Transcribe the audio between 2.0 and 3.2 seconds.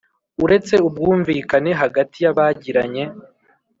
y abagiranye